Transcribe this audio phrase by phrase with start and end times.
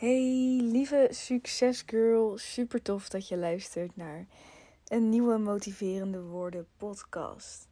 [0.00, 2.38] Hey, lieve succesgirl.
[2.38, 4.26] Super tof dat je luistert naar
[4.86, 7.68] een nieuwe motiverende woorden podcast.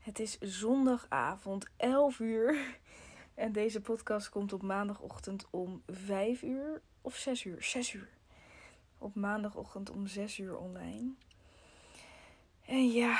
[0.00, 2.78] Het is zondagavond 11 uur
[3.34, 7.62] en deze podcast komt op maandagochtend om 5 uur of 6 uur.
[7.62, 8.08] 6 uur.
[8.98, 11.12] Op maandagochtend om 6 uur online.
[12.66, 13.18] En ja,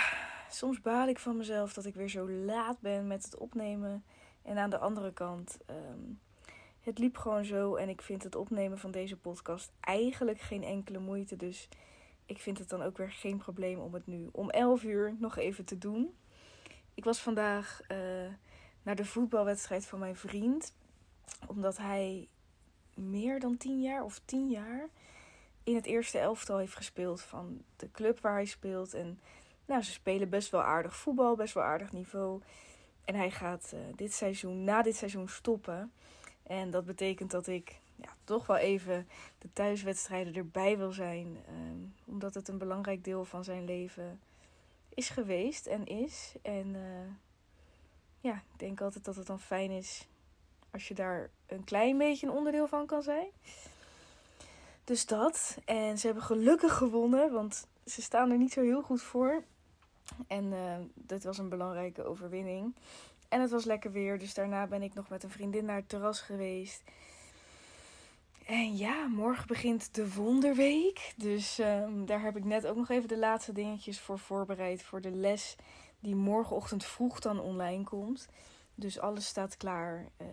[0.51, 4.05] soms baal ik van mezelf dat ik weer zo laat ben met het opnemen.
[4.43, 6.21] En aan de andere kant, um,
[6.81, 7.75] het liep gewoon zo.
[7.75, 11.37] En ik vind het opnemen van deze podcast eigenlijk geen enkele moeite.
[11.37, 11.69] Dus
[12.27, 15.37] ik vind het dan ook weer geen probleem om het nu om 11 uur nog
[15.37, 16.15] even te doen.
[16.95, 17.99] Ik was vandaag uh,
[18.83, 20.75] naar de voetbalwedstrijd van mijn vriend.
[21.47, 22.29] Omdat hij
[22.95, 24.89] meer dan 10 jaar of 10 jaar
[25.65, 28.95] in het eerste elftal heeft gespeeld van de club waar hij speelt.
[28.95, 29.21] En
[29.67, 32.41] nou, ze spelen best wel aardig voetbal, best wel aardig niveau.
[33.05, 35.93] En hij gaat uh, dit seizoen, na dit seizoen stoppen.
[36.51, 41.37] En dat betekent dat ik ja, toch wel even de thuiswedstrijden erbij wil zijn.
[41.49, 44.21] Um, omdat het een belangrijk deel van zijn leven
[44.95, 46.35] is geweest en is.
[46.43, 47.11] En uh,
[48.21, 50.07] ja, ik denk altijd dat het dan fijn is
[50.71, 53.29] als je daar een klein beetje een onderdeel van kan zijn.
[54.85, 55.59] Dus dat.
[55.65, 59.45] En ze hebben gelukkig gewonnen, want ze staan er niet zo heel goed voor.
[60.27, 62.75] En uh, dit was een belangrijke overwinning.
[63.31, 65.89] En het was lekker weer, dus daarna ben ik nog met een vriendin naar het
[65.89, 66.83] terras geweest.
[68.47, 71.13] En ja, morgen begint de Wonderweek.
[71.17, 74.83] Dus um, daar heb ik net ook nog even de laatste dingetjes voor voorbereid.
[74.83, 75.57] Voor de les
[76.01, 78.29] die morgenochtend vroeg dan online komt.
[78.75, 80.09] Dus alles staat klaar.
[80.21, 80.27] Uh,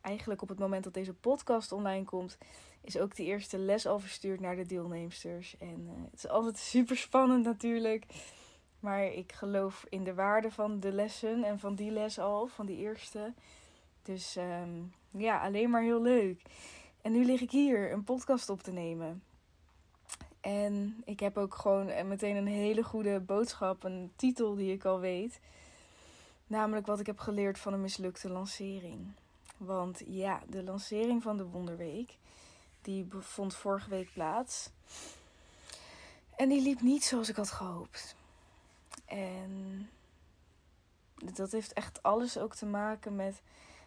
[0.00, 2.38] eigenlijk op het moment dat deze podcast online komt,
[2.80, 5.56] is ook de eerste les al verstuurd naar de deelnemsters.
[5.58, 8.04] En uh, het is altijd super spannend natuurlijk.
[8.84, 12.66] Maar ik geloof in de waarde van de lessen en van die les al, van
[12.66, 13.32] die eerste.
[14.02, 16.42] Dus um, ja, alleen maar heel leuk.
[17.02, 19.22] En nu lig ik hier een podcast op te nemen.
[20.40, 25.00] En ik heb ook gewoon meteen een hele goede boodschap, een titel die ik al
[25.00, 25.40] weet.
[26.46, 29.12] Namelijk wat ik heb geleerd van een mislukte lancering.
[29.56, 32.16] Want ja, de lancering van de Wonderweek,
[32.82, 34.70] die vond vorige week plaats.
[36.36, 38.16] En die liep niet zoals ik had gehoopt.
[39.14, 39.90] En
[41.34, 43.42] dat heeft echt alles ook te maken met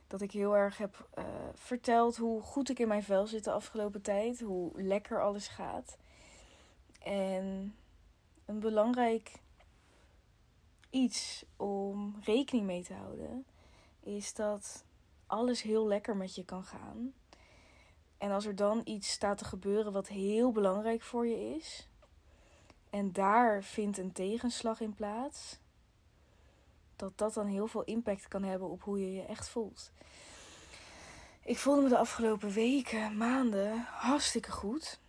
[0.08, 3.52] dat ik heel erg heb uh, verteld hoe goed ik in mijn vel zit de
[3.52, 4.40] afgelopen tijd.
[4.40, 5.98] Hoe lekker alles gaat.
[7.00, 7.76] En
[8.46, 9.32] een belangrijk
[10.90, 13.46] iets om rekening mee te houden
[14.00, 14.86] is dat
[15.26, 17.14] alles heel lekker met je kan gaan.
[18.18, 21.87] En als er dan iets staat te gebeuren wat heel belangrijk voor je is,
[22.90, 25.58] en daar vindt een tegenslag in plaats,
[26.96, 29.92] dat dat dan heel veel impact kan hebben op hoe je je echt voelt.
[31.44, 35.00] Ik voelde me de afgelopen weken, maanden hartstikke goed.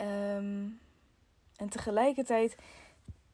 [0.00, 0.80] Um,
[1.56, 2.56] en tegelijkertijd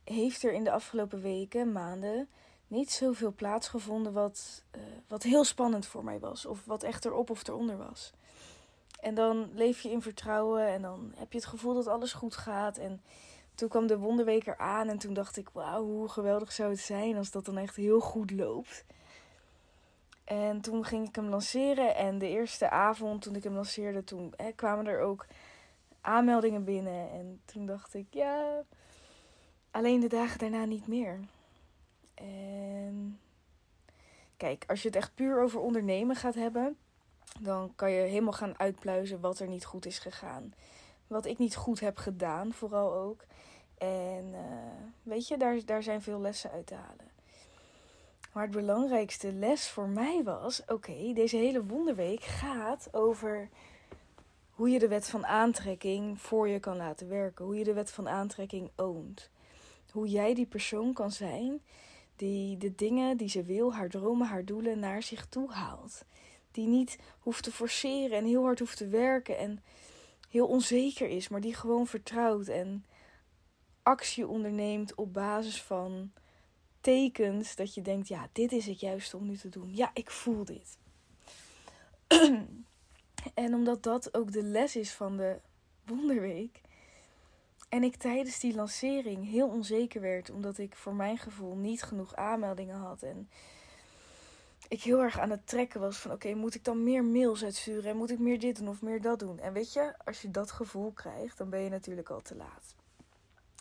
[0.04, 2.28] heeft er in de afgelopen weken, maanden,
[2.66, 6.46] niet zoveel plaatsgevonden wat, uh, wat heel spannend voor mij was.
[6.46, 8.12] Of wat echt erop of eronder was.
[9.02, 12.36] En dan leef je in vertrouwen en dan heb je het gevoel dat alles goed
[12.36, 12.78] gaat.
[12.78, 13.02] En
[13.54, 17.16] toen kwam de wonderweek aan en toen dacht ik, wauw, hoe geweldig zou het zijn
[17.16, 18.84] als dat dan echt heel goed loopt.
[20.24, 24.32] En toen ging ik hem lanceren en de eerste avond toen ik hem lanceerde, toen
[24.36, 25.26] hè, kwamen er ook
[26.00, 27.10] aanmeldingen binnen.
[27.10, 28.62] En toen dacht ik, ja,
[29.70, 31.20] alleen de dagen daarna niet meer.
[32.14, 33.20] En
[34.36, 36.76] kijk, als je het echt puur over ondernemen gaat hebben,
[37.40, 40.54] dan kan je helemaal gaan uitpluizen wat er niet goed is gegaan.
[41.06, 43.24] Wat ik niet goed heb gedaan, vooral ook.
[43.78, 44.40] En uh,
[45.02, 47.10] weet je, daar, daar zijn veel lessen uit te halen.
[48.32, 53.48] Maar het belangrijkste les voor mij was: oké, deze hele wonderweek gaat over
[54.50, 57.44] hoe je de wet van aantrekking voor je kan laten werken.
[57.44, 59.30] Hoe je de wet van aantrekking oont.
[59.90, 61.60] Hoe jij die persoon kan zijn
[62.16, 66.04] die de dingen die ze wil, haar dromen, haar doelen naar zich toe haalt.
[66.52, 69.62] Die niet hoeft te forceren en heel hard hoeft te werken en
[70.28, 72.84] heel onzeker is, maar die gewoon vertrouwt en
[73.82, 76.12] actie onderneemt op basis van
[76.80, 79.74] tekens dat je denkt: ja, dit is het juiste om nu te doen.
[79.74, 80.78] Ja, ik voel dit.
[83.34, 85.40] en omdat dat ook de les is van de
[85.84, 86.60] Wonderweek.
[87.68, 92.14] En ik tijdens die lancering heel onzeker werd, omdat ik voor mijn gevoel niet genoeg
[92.14, 93.02] aanmeldingen had.
[93.02, 93.28] En
[94.72, 97.90] ik heel erg aan het trekken was van oké, moet ik dan meer mails uitsturen
[97.90, 99.38] en moet ik meer dit doen of meer dat doen?
[99.38, 102.74] En weet je, als je dat gevoel krijgt, dan ben je natuurlijk al te laat.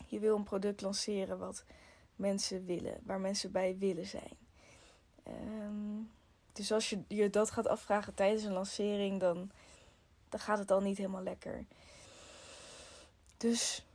[0.06, 1.64] Je wil een product lanceren wat
[2.16, 4.36] mensen willen, waar mensen bij willen zijn.
[5.28, 6.10] Um,
[6.52, 9.50] Dus als je je dat gaat afvragen tijdens een lancering, dan,
[10.28, 11.64] dan gaat het al niet helemaal lekker.
[13.36, 13.86] Dus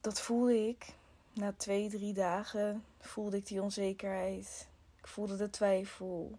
[0.00, 0.94] dat voelde ik.
[1.32, 4.69] Na twee, drie dagen voelde ik die onzekerheid.
[5.00, 6.38] Ik voelde de twijfel.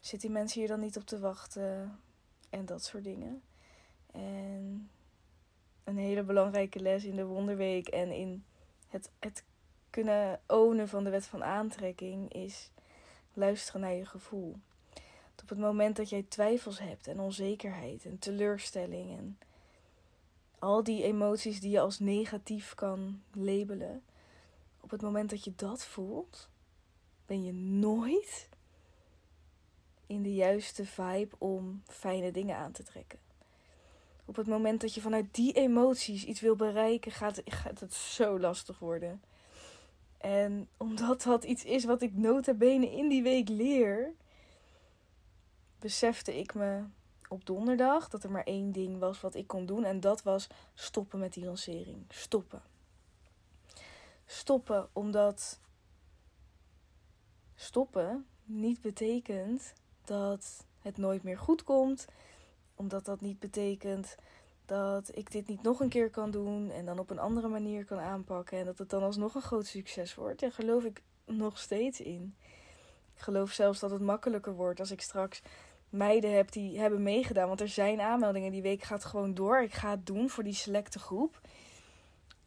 [0.00, 2.00] Zitten die mensen hier dan niet op te wachten?
[2.50, 3.42] En dat soort dingen.
[4.12, 4.90] En
[5.84, 8.44] een hele belangrijke les in de Wonderweek en in
[8.88, 9.44] het, het
[9.90, 12.70] kunnen ownen van de wet van aantrekking is
[13.32, 14.56] luisteren naar je gevoel.
[15.42, 19.38] op het moment dat jij twijfels hebt en onzekerheid en teleurstelling en
[20.58, 24.02] al die emoties die je als negatief kan labelen,
[24.80, 26.48] op het moment dat je dat voelt,
[27.26, 28.48] ben je nooit
[30.06, 33.18] in de juiste vibe om fijne dingen aan te trekken.
[34.24, 37.42] Op het moment dat je vanuit die emoties iets wil bereiken, gaat,
[37.80, 39.22] het zo lastig worden.
[40.18, 44.12] En omdat dat iets is wat ik nota bene in die week leer,
[45.78, 46.82] besefte ik me
[47.28, 49.84] op donderdag dat er maar één ding was wat ik kon doen.
[49.84, 52.04] En dat was stoppen met die lancering.
[52.08, 52.62] Stoppen.
[54.26, 55.60] Stoppen omdat
[57.62, 59.72] stoppen niet betekent
[60.04, 62.06] dat het nooit meer goed komt.
[62.74, 64.16] Omdat dat niet betekent
[64.66, 67.84] dat ik dit niet nog een keer kan doen en dan op een andere manier
[67.84, 70.40] kan aanpakken en dat het dan alsnog een groot succes wordt.
[70.40, 72.34] Daar geloof ik nog steeds in.
[73.14, 75.42] Ik geloof zelfs dat het makkelijker wordt als ik straks
[75.88, 77.48] meiden heb die hebben meegedaan.
[77.48, 78.52] Want er zijn aanmeldingen.
[78.52, 79.62] Die week gaat gewoon door.
[79.62, 81.40] Ik ga het doen voor die selecte groep.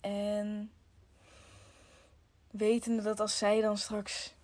[0.01, 0.71] En
[2.51, 4.35] wetende dat als zij dan straks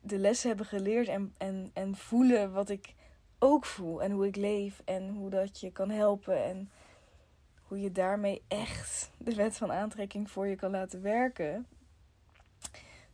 [0.00, 2.94] de lessen hebben geleerd en, en, en voelen wat ik
[3.38, 6.70] ook voel en hoe ik leef en hoe dat je kan helpen en
[7.62, 11.66] hoe je daarmee echt de wet van aantrekking voor je kan laten werken,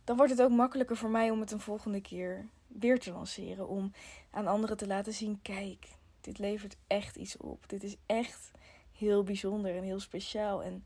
[0.03, 3.67] dan wordt het ook makkelijker voor mij om het een volgende keer weer te lanceren.
[3.67, 3.91] Om
[4.31, 5.87] aan anderen te laten zien: kijk,
[6.21, 7.69] dit levert echt iets op.
[7.69, 8.51] Dit is echt
[8.91, 10.63] heel bijzonder en heel speciaal.
[10.63, 10.83] En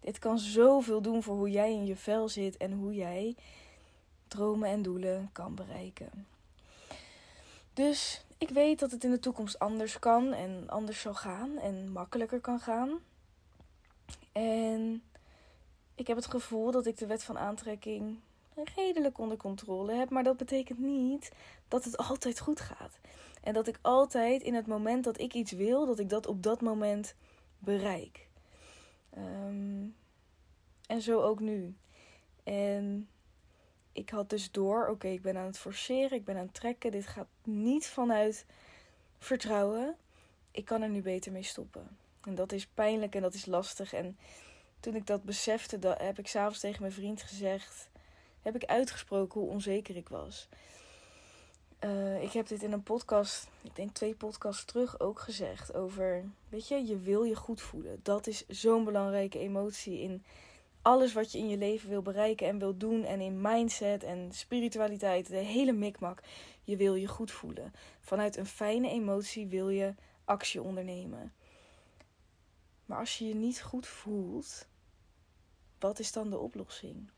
[0.00, 3.36] dit kan zoveel doen voor hoe jij in je vel zit en hoe jij
[4.28, 6.26] dromen en doelen kan bereiken.
[7.72, 11.92] Dus ik weet dat het in de toekomst anders kan en anders zal gaan en
[11.92, 12.98] makkelijker kan gaan.
[14.32, 15.02] En
[15.94, 18.18] ik heb het gevoel dat ik de wet van aantrekking
[18.74, 20.10] redelijk onder controle heb.
[20.10, 21.32] Maar dat betekent niet
[21.68, 22.98] dat het altijd goed gaat.
[23.42, 26.42] En dat ik altijd in het moment dat ik iets wil, dat ik dat op
[26.42, 27.14] dat moment
[27.58, 28.28] bereik.
[29.10, 29.86] Ehm,
[30.86, 31.76] en zo ook nu.
[32.44, 33.08] En
[33.92, 36.90] ik had dus door, oké, ik ben aan het forceren, ik ben aan het trekken.
[36.90, 38.46] Dit gaat niet vanuit
[39.18, 39.96] vertrouwen.
[40.50, 41.96] Ik kan er nu beter mee stoppen.
[42.22, 43.92] En dat is pijnlijk en dat is lastig.
[43.92, 44.18] En
[44.80, 47.90] toen ik dat besefte, dat heb ik s'avonds tegen mijn vriend gezegd.
[48.42, 50.48] Heb ik uitgesproken hoe onzeker ik was.
[51.84, 55.74] Uh, ik heb dit in een podcast, ik denk twee podcasts terug ook gezegd.
[55.74, 58.00] Over, weet je, je wil je goed voelen.
[58.02, 60.24] Dat is zo'n belangrijke emotie in
[60.88, 63.04] alles wat je in je leven wil bereiken en wil doen.
[63.04, 66.22] En in mindset en spiritualiteit, de hele mikmak.
[66.62, 67.72] Je wil je goed voelen.
[68.00, 69.94] Vanuit een fijne emotie wil je
[70.24, 71.32] actie ondernemen.
[72.86, 74.66] Maar als je je niet goed voelt,
[75.78, 77.10] wat is dan de oplossing?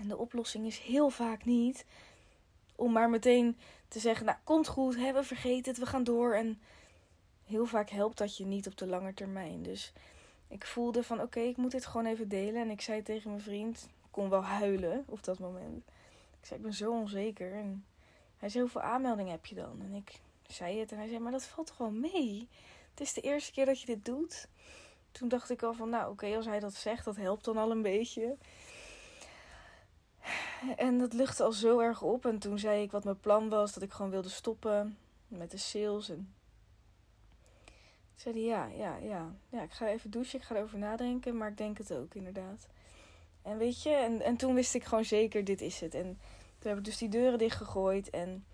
[0.00, 1.84] En de oplossing is heel vaak niet
[2.76, 3.58] om maar meteen
[3.88, 6.34] te zeggen: Nou, komt goed, hè, we vergeten het, we gaan door.
[6.34, 6.60] En
[7.44, 9.62] heel vaak helpt dat je niet op de lange termijn.
[9.62, 9.92] Dus
[10.50, 12.62] ik voelde van: Oké, ik moet dit gewoon even delen.
[12.62, 15.84] En ik zei tegen mijn vriend: Ik kon wel huilen op dat moment.
[16.40, 17.52] Ik zei: Ik ben zo onzeker.
[17.52, 17.84] En
[18.36, 19.80] hij zei: Hoeveel aanmeldingen heb je dan?
[19.80, 20.92] En ik zei het.
[20.92, 22.48] En hij zei: Maar dat valt wel mee?
[22.90, 24.48] Het is de eerste keer dat je dit doet.
[25.12, 27.70] Toen dacht ik al van: Nou, oké, als hij dat zegt, dat helpt dan al
[27.70, 28.36] een beetje.
[30.76, 32.26] En dat luchtte al zo erg op.
[32.26, 35.56] En toen zei ik wat mijn plan was, dat ik gewoon wilde stoppen met de
[35.56, 36.08] sales.
[36.08, 36.34] En
[38.20, 41.56] zei ja, ja, ja, ja, ik ga even douchen, ik ga erover nadenken, maar ik
[41.56, 42.66] denk het ook inderdaad.
[43.42, 45.94] En weet je, en, en toen wist ik gewoon zeker, dit is het.
[45.94, 46.18] En
[46.58, 48.44] toen heb ik dus die deuren dichtgegooid en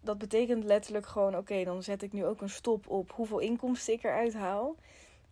[0.00, 3.92] dat betekent letterlijk gewoon, oké, dan zet ik nu ook een stop op hoeveel inkomsten
[3.92, 4.76] ik eruit haal.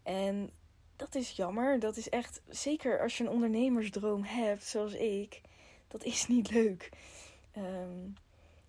[0.02, 0.50] En
[0.96, 5.40] dat is jammer, dat is echt, zeker als je een ondernemersdroom hebt, zoals ik
[5.88, 6.90] dat is niet leuk.
[7.52, 8.00] Ehm,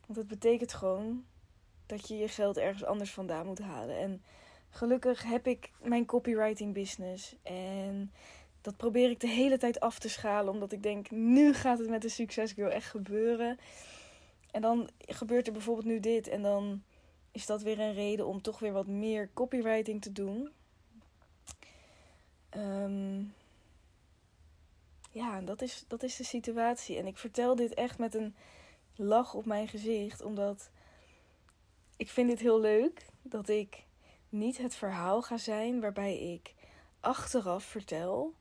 [0.05, 1.25] want het betekent gewoon
[1.85, 3.97] dat je je geld ergens anders vandaan moet halen.
[3.97, 4.23] En
[4.69, 7.35] gelukkig heb ik mijn copywriting business.
[7.43, 8.11] En
[8.61, 10.53] dat probeer ik de hele tijd af te schalen.
[10.53, 13.59] Omdat ik denk, nu gaat het met de Success Girl echt gebeuren.
[14.51, 16.27] En dan gebeurt er bijvoorbeeld nu dit.
[16.27, 16.83] En dan
[17.31, 20.49] is dat weer een reden om toch weer wat meer copywriting te doen.
[22.57, 23.33] Um,
[25.11, 26.97] ja, dat is, dat is de situatie.
[26.97, 28.35] En ik vertel dit echt met een
[28.95, 30.69] lach op mijn gezicht, omdat
[31.97, 33.85] ik vind dit heel leuk dat ik
[34.29, 36.53] niet het verhaal ga zijn waarbij ik
[36.99, 38.33] achteraf vertel: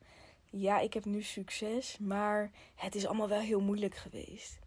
[0.45, 4.59] ja, ik heb nu succes, maar het is allemaal wel heel moeilijk geweest.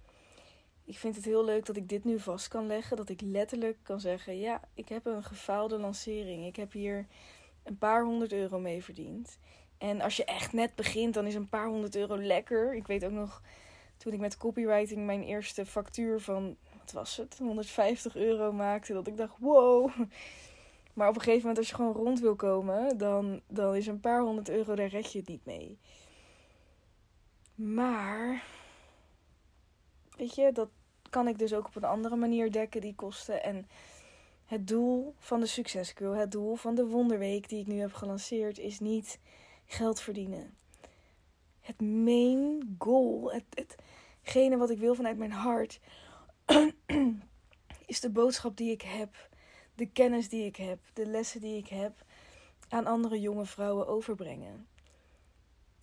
[0.86, 2.98] Ik vind het heel leuk dat ik dit nu vast kan leggen.
[2.98, 6.46] Dat ik letterlijk kan zeggen: ja, ik heb een gefaalde lancering.
[6.46, 7.08] Ik heb hier
[7.64, 9.40] een paar honderd euro mee verdiend.
[9.78, 12.76] En als je echt net begint, dan is een paar honderd euro lekker.
[12.76, 13.42] Ik weet ook nog
[13.98, 18.94] toen ik met copywriting mijn eerste factuur van, wat was het, 150 euro maakte.
[18.94, 19.92] Dat ik dacht, wow.
[20.94, 24.00] Maar op een gegeven moment, als je gewoon rond wil komen, dan, dan is een
[24.00, 25.80] paar honderd euro, daar red je het niet mee.
[27.56, 28.44] Maar,
[30.18, 30.70] weet je, dat
[31.10, 33.44] kan ik dus ook op een andere manier dekken, die kosten.
[33.44, 33.68] En
[34.46, 38.58] het doel van de Succescurl, het doel van de Wonderweek die ik nu heb gelanceerd,
[38.58, 39.20] is niet
[39.66, 40.58] geld verdienen.
[41.60, 43.76] Het main goal, het,
[44.22, 45.80] hetgene wat ik wil vanuit mijn hart,
[47.86, 49.30] is de boodschap die ik heb,
[49.82, 52.06] de kennis die ik heb, de lessen die ik heb
[52.70, 54.68] aan andere jonge vrouwen overbrengen.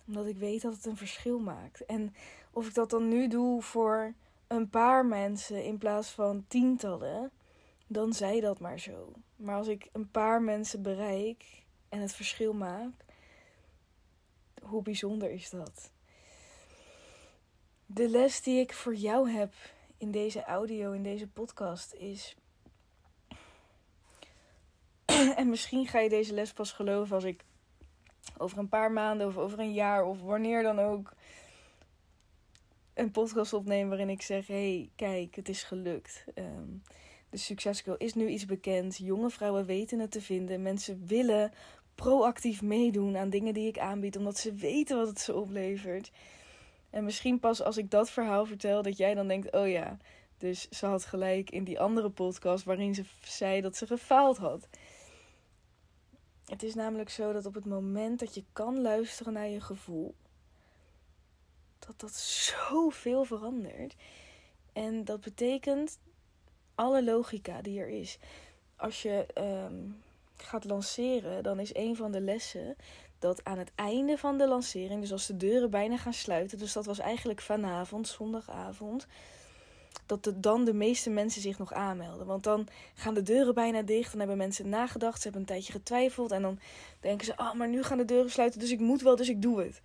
[0.07, 1.85] Omdat ik weet dat het een verschil maakt.
[1.85, 2.13] En
[2.51, 4.13] of ik dat dan nu doe voor
[4.47, 7.31] een paar mensen in plaats van tientallen,
[7.87, 9.13] dan zij dat maar zo.
[9.35, 12.91] Maar als ik een paar mensen bereik en het verschil maak,
[14.61, 15.91] hoe bijzonder is dat?
[17.85, 19.53] De les die ik voor jou heb
[19.97, 22.35] in deze audio, in deze podcast is.
[25.39, 27.43] En misschien ga je deze les pas geloven als ik
[28.37, 31.13] over een paar maanden of over een jaar of wanneer dan ook
[32.93, 36.25] een podcast opneem waarin ik zeg: hey, kijk, het is gelukt.
[36.35, 36.83] Um,
[37.29, 38.97] de succescurl is nu iets bekend.
[38.97, 40.61] Jonge vrouwen weten het te vinden.
[40.61, 41.51] Mensen willen
[41.95, 46.11] proactief meedoen aan dingen die ik aanbied, omdat ze weten wat het ze oplevert.
[46.89, 49.97] En misschien pas als ik dat verhaal vertel, dat jij dan denkt: oh ja,
[50.37, 54.67] dus ze had gelijk in die andere podcast waarin ze zei dat ze gefaald had.
[56.49, 60.15] Het is namelijk zo dat op het moment dat je kan luisteren naar je gevoel,
[61.79, 63.95] dat dat zoveel verandert.
[64.73, 65.99] En dat betekent
[66.75, 68.17] alle logica die er is.
[68.75, 70.01] Als je um,
[70.35, 72.75] gaat lanceren, dan is een van de lessen
[73.19, 76.73] dat aan het einde van de lancering, dus als de deuren bijna gaan sluiten, dus
[76.73, 79.07] dat was eigenlijk vanavond, zondagavond,
[80.09, 82.25] dat dan de meeste mensen zich nog aanmelden.
[82.27, 85.71] Want dan gaan de deuren bijna dicht, dan hebben mensen nagedacht, ze hebben een tijdje
[85.71, 86.59] getwijfeld en dan
[86.99, 89.41] denken ze, ah, maar nu gaan de deuren sluiten, dus ik moet wel, dus ik
[89.41, 89.81] doe het.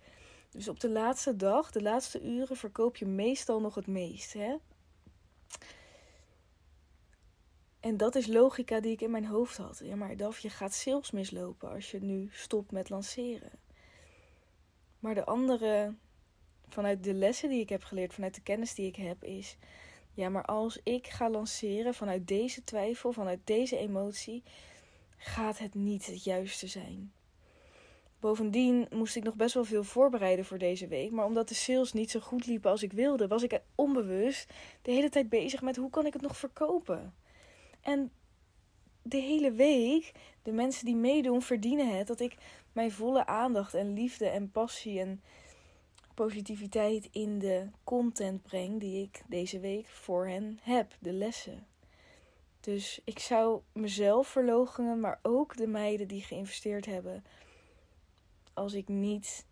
[0.49, 4.33] Dus op de laatste dag, de laatste uren, verkoop je meestal nog het meest.
[4.33, 4.55] Hè?
[7.79, 9.81] En dat is logica die ik in mijn hoofd had.
[9.83, 13.51] Ja, maar Daf, je gaat sales mislopen als je nu stopt met lanceren.
[14.99, 15.93] Maar de andere,
[16.67, 19.57] vanuit de lessen die ik heb geleerd, vanuit de kennis die ik heb, is...
[20.15, 24.43] Ja, maar als ik ga lanceren vanuit deze twijfel, vanuit deze emotie,
[25.17, 27.11] gaat het niet het juiste zijn.
[28.19, 31.11] Bovendien moest ik nog best wel veel voorbereiden voor deze week.
[31.11, 34.91] Maar omdat de sales niet zo goed liepen als ik wilde, was ik onbewust de
[34.91, 37.13] hele tijd bezig met hoe kan ik het nog verkopen.
[37.81, 38.11] En
[39.01, 40.11] de hele week,
[40.43, 42.35] de mensen die meedoen, verdienen het dat ik
[42.71, 45.21] mijn volle aandacht en liefde en passie en
[46.15, 51.67] positiviteit in de content breng die ik deze week voor hen heb, de lessen.
[52.59, 57.23] Dus ik zou mezelf verloochenen, maar ook de meiden die geïnvesteerd hebben,
[58.53, 59.45] als ik niet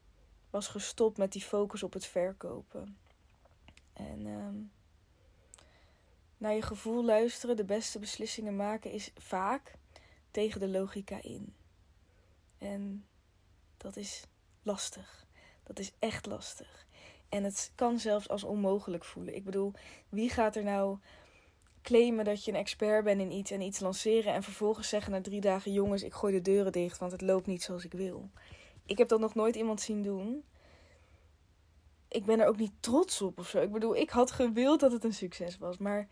[0.50, 2.98] was gestopt met die focus op het verkopen.
[3.94, 4.56] En ehm,
[6.38, 9.76] naar je gevoel luisteren, de beste beslissingen maken, is vaak
[10.32, 11.56] tegen de logica in.
[12.58, 13.06] En
[13.78, 14.24] dat is
[14.62, 15.23] lastig.
[15.64, 16.86] Dat is echt lastig.
[17.30, 19.36] En het kan zelfs als onmogelijk voelen.
[19.36, 19.74] Ik bedoel,
[20.10, 20.98] wie gaat er nou
[21.82, 25.22] claimen dat je een expert bent in iets en iets lanceren en vervolgens zeggen na
[25.22, 28.30] drie dagen: jongens, ik gooi de deuren dicht, want het loopt niet zoals ik wil.
[28.86, 30.44] Ik heb dat nog nooit iemand zien doen.
[32.08, 33.62] Ik ben er ook niet trots op of zo.
[33.62, 36.08] Ik bedoel, ik had gewild dat het een succes was, maar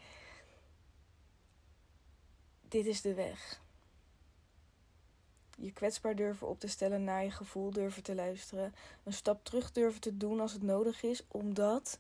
[2.68, 3.62] dit is de weg.
[5.62, 8.74] Je kwetsbaar durven op te stellen, naar je gevoel durven te luisteren.
[9.04, 12.00] Een stap terug durven te doen als het nodig is, omdat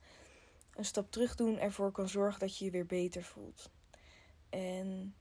[0.75, 3.69] een stap terug doen ervoor kan zorgen dat je je weer beter voelt.
[4.49, 5.15] En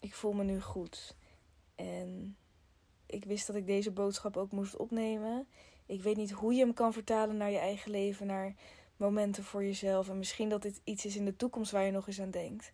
[0.00, 1.16] ik voel me nu goed.
[1.74, 2.36] En
[3.06, 5.46] ik wist dat ik deze boodschap ook moest opnemen.
[5.86, 8.54] Ik weet niet hoe je hem kan vertalen naar je eigen leven, naar
[8.96, 10.08] momenten voor jezelf.
[10.08, 12.72] En misschien dat dit iets is in de toekomst waar je nog eens aan denkt.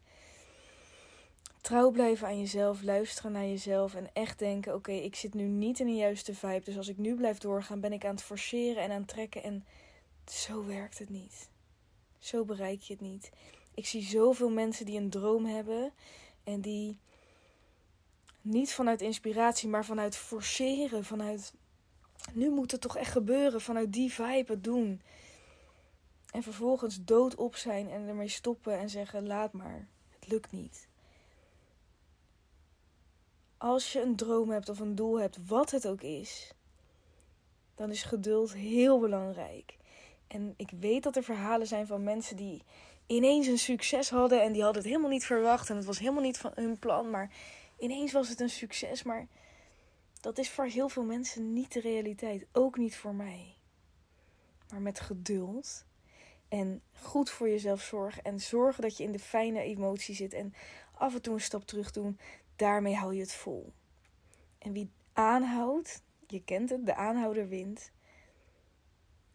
[1.62, 5.80] Trouw blijven aan jezelf, luisteren naar jezelf en echt denken: oké, ik zit nu niet
[5.80, 6.64] in de juiste vibe.
[6.64, 9.42] Dus als ik nu blijf doorgaan, ben ik aan het forceren en aan het trekken.
[9.42, 9.64] En
[10.26, 11.48] zo werkt het niet.
[12.18, 13.30] Zo bereik je het niet.
[13.74, 15.92] Ik zie zoveel mensen die een droom hebben
[16.44, 16.98] en die
[18.40, 21.52] niet vanuit inspiratie, maar vanuit forceren, vanuit
[22.32, 25.02] nu moet het toch echt gebeuren, vanuit die vibe het doen.
[26.30, 29.88] En vervolgens doodop zijn en ermee stoppen en zeggen: laat maar,
[30.18, 30.90] het lukt niet.
[33.62, 36.52] Als je een droom hebt of een doel hebt, wat het ook is,
[37.74, 39.76] dan is geduld heel belangrijk.
[40.26, 42.62] En ik weet dat er verhalen zijn van mensen die
[43.06, 46.22] ineens een succes hadden en die hadden het helemaal niet verwacht en het was helemaal
[46.22, 47.30] niet van hun plan, maar
[47.78, 49.02] ineens was het een succes.
[49.02, 49.26] Maar
[50.20, 53.56] dat is voor heel veel mensen niet de realiteit, ook niet voor mij.
[54.70, 55.84] Maar met geduld
[56.48, 60.54] en goed voor jezelf zorgen en zorgen dat je in de fijne emotie zit en
[60.94, 62.18] af en toe een stap terug doen,
[62.62, 63.72] daarmee hou je het vol.
[64.58, 67.90] En wie aanhoudt, je kent het, de aanhouder wint.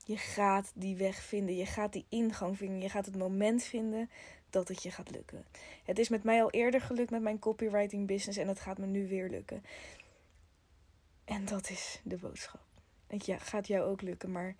[0.05, 4.09] Je gaat die weg vinden, je gaat die ingang vinden, je gaat het moment vinden
[4.49, 5.45] dat het je gaat lukken.
[5.83, 8.85] Het is met mij al eerder gelukt met mijn copywriting business en het gaat me
[8.85, 9.63] nu weer lukken.
[11.25, 12.61] En dat is de boodschap.
[13.07, 14.55] Het gaat jou ook lukken, maar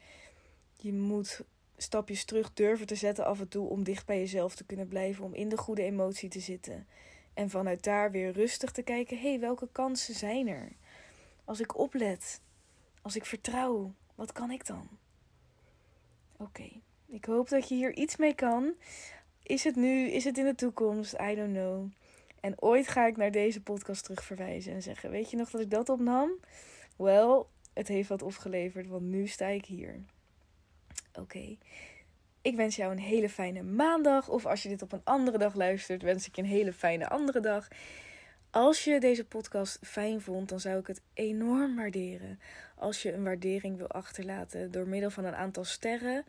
[0.76, 1.42] je moet
[1.78, 5.24] stapjes terug durven te zetten af en toe om dicht bij jezelf te kunnen blijven,
[5.24, 6.88] om in de goede emotie te zitten.
[7.38, 10.72] En vanuit daar weer rustig te kijken, hé, hey, welke kansen zijn er?
[11.46, 12.41] Als ik oplet,
[13.01, 14.88] als ik vertrouw, wat kan ik dan?
[16.38, 16.70] Oké,
[17.06, 18.74] ik hoop dat je hier iets mee kan.
[19.44, 20.08] Is het nu?
[20.08, 21.13] Is het in de toekomst?
[21.13, 21.91] I don't know.
[22.39, 25.62] En ooit ga ik naar deze podcast terug verwijzen en zeggen: Weet je nog dat
[25.62, 26.32] ik dat opnam?
[26.96, 30.00] Wel, het heeft wat opgeleverd, want nu sta ik hier.
[31.13, 31.58] Oké.
[32.48, 34.30] Ik wens jou een hele fijne maandag.
[34.30, 37.08] Of als je dit op een andere dag luistert, wens ik je een hele fijne
[37.10, 37.68] andere dag.
[38.51, 42.39] Als je deze podcast fijn vond, dan zou ik het enorm waarderen.
[42.75, 46.25] Als je een waardering wil achterlaten door middel van een aantal sterren.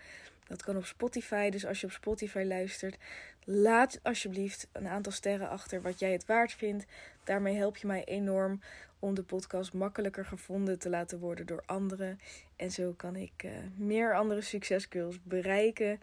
[0.47, 1.51] Dat kan op Spotify.
[1.51, 2.97] Dus als je op Spotify luistert,
[3.45, 6.85] laat alsjeblieft een aantal sterren achter wat jij het waard vindt.
[7.25, 8.61] Daarmee help je mij enorm
[8.99, 12.21] om de podcast makkelijker gevonden te laten worden door anderen.
[12.57, 16.01] En zo kan ik uh, meer andere succesgirls bereiken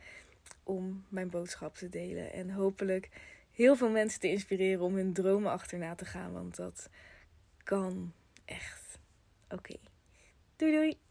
[0.63, 2.33] om mijn boodschap te delen.
[2.33, 3.09] En hopelijk
[3.51, 6.31] heel veel mensen te inspireren om hun dromen achterna te gaan.
[6.31, 6.89] Want dat
[7.63, 8.13] kan
[8.45, 8.99] echt.
[9.49, 9.75] Oké.
[10.55, 11.04] Doei doei!